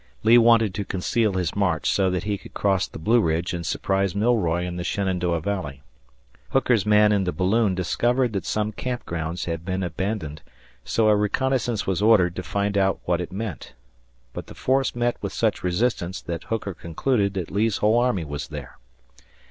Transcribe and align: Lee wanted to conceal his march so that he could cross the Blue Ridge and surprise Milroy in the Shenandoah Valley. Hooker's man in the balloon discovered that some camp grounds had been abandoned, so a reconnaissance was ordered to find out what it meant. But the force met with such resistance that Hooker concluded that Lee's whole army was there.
Lee 0.23 0.39
wanted 0.39 0.73
to 0.73 0.83
conceal 0.83 1.33
his 1.33 1.53
march 1.55 1.87
so 1.91 2.09
that 2.09 2.23
he 2.23 2.35
could 2.35 2.55
cross 2.55 2.87
the 2.87 2.97
Blue 2.97 3.21
Ridge 3.21 3.53
and 3.53 3.63
surprise 3.63 4.15
Milroy 4.15 4.63
in 4.65 4.77
the 4.77 4.83
Shenandoah 4.83 5.41
Valley. 5.41 5.83
Hooker's 6.49 6.87
man 6.87 7.11
in 7.11 7.25
the 7.25 7.31
balloon 7.31 7.75
discovered 7.75 8.33
that 8.33 8.43
some 8.43 8.71
camp 8.71 9.05
grounds 9.05 9.45
had 9.45 9.63
been 9.63 9.83
abandoned, 9.83 10.41
so 10.83 11.07
a 11.07 11.15
reconnaissance 11.15 11.85
was 11.85 12.01
ordered 12.01 12.35
to 12.37 12.41
find 12.41 12.79
out 12.79 12.99
what 13.05 13.21
it 13.21 13.31
meant. 13.31 13.73
But 14.33 14.47
the 14.47 14.55
force 14.55 14.95
met 14.95 15.17
with 15.21 15.33
such 15.33 15.63
resistance 15.63 16.19
that 16.23 16.45
Hooker 16.45 16.73
concluded 16.73 17.35
that 17.35 17.51
Lee's 17.51 17.77
whole 17.77 17.99
army 17.99 18.25
was 18.25 18.47
there. 18.47 18.79